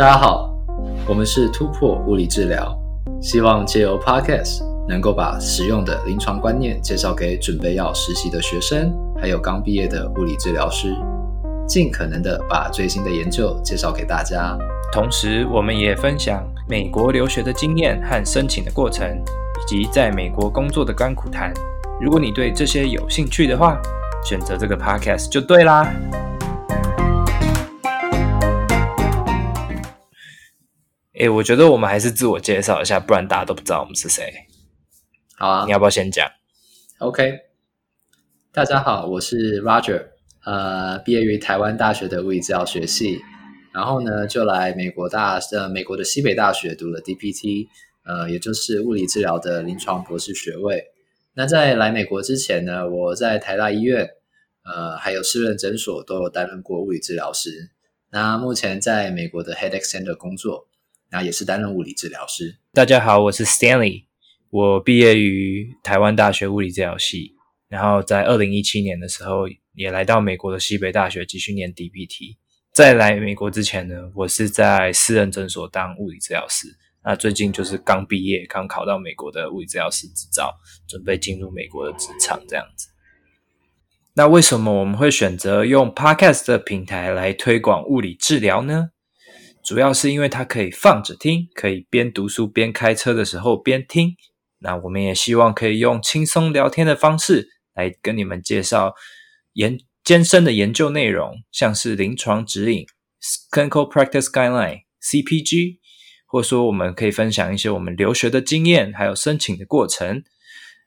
[0.00, 0.50] 大家好，
[1.06, 2.74] 我们是突破物理治疗，
[3.20, 8.90] 希望借由 Podcast 能够把实用的临床观念介绍给准备要实习的学生，
[9.20, 10.96] 还有刚毕业的物理治疗师，
[11.68, 14.56] 尽可能的把最新的研究介绍给大家。
[14.90, 21.52] 同时，我们也分享美国留学的经验和申请的过程，以及在美国工作的甘苦谈。
[22.00, 23.78] 如果你对这些有兴趣的话，
[24.24, 25.92] 选择这个 Podcast 就对啦。
[31.20, 34.32] 哎，我觉得我们还是自我介绍一下，不然大家都不知道我们是谁。
[35.36, 36.26] 好啊，你要不要先讲
[36.96, 37.38] ？OK，
[38.50, 40.02] 大家好，我是 Roger，
[40.46, 43.20] 呃，毕业于台湾大学的物理治疗学系，
[43.74, 47.68] 然后呢，就来美国大呃美国的西北大学读了 DPT，
[48.04, 50.86] 呃，也就是物理治疗的临床博士学位。
[51.34, 54.08] 那在来美国之前呢，我在台大医院，
[54.64, 57.68] 呃，还有私人诊所都有担任过物理治疗师。
[58.10, 60.68] 那目前在美国的 Headache Center 工作。
[61.12, 62.56] 那也是担任物理治疗师。
[62.72, 64.04] 大家好，我是 Stanley，
[64.50, 67.34] 我毕业于台湾大学物理治疗系，
[67.68, 72.36] 然后在二零一七年的时候也来到美国的西北大学继续念 DPT。
[72.72, 76.68] 在来美国之前呢，我是在私人诊所当物理治疗师。
[77.02, 80.54] 那最近就是刚毕业，刚考到美国的物理治疗师执照，
[80.86, 82.86] 准备进入美国的职场这样子。
[84.14, 88.90] 那为什么我们会选择用 Podcast 的平台来推广物理治疗呢？
[89.62, 94.16] 主要是因为它可以放着听，可以边读书边开车的时候边听。
[94.58, 98.94] 那我们也希望可以用轻松聊天的方式来跟你们介绍
[99.52, 102.84] 研艰深的研究内容，像是临床指引
[103.50, 105.78] （Clinical Practice Guideline，CPG），
[106.26, 110.22] 或说我们可以分享一些我们留学的经验，还有申请的过程，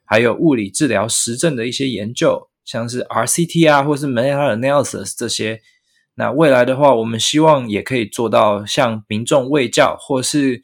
[0.05, 5.61] 还有物理治疗实证的一些研究，像是 RCT 啊，或是 Meta Analysis 这些。
[6.15, 10.61] 那未来的话，我们希望也可以做到向民众卫教，或是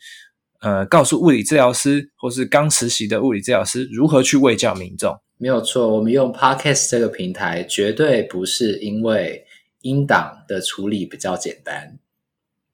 [0.62, 5.20] 呃告诉物理治疗师，或是刚实习的物理治疗师如何去卫教民众。
[5.38, 9.46] 没有错，我们用 Podcast 这个平台，绝对不是因为
[9.82, 11.98] 音档的处理比较简单。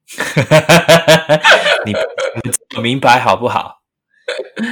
[1.86, 1.94] 你
[2.76, 3.82] 你明白好不好？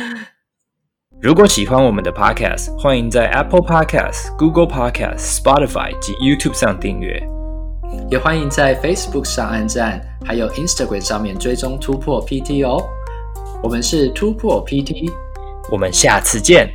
[1.22, 7.43] 如果喜欢我们的 Podcast，欢迎在 Apple Podcast、Google Podcast、Spotify 及 YouTube 上订阅。
[8.10, 12.82] 也欢迎在 Facebook 上按赞，还有 Instagram 上面追踪突破 PT 哦。
[13.62, 15.10] 我们是突破 PT，
[15.70, 16.68] 我们下次见。